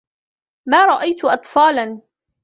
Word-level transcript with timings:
ما 0.67 0.85
رأيت 0.85 1.25
أطفالاََ. 1.25 2.01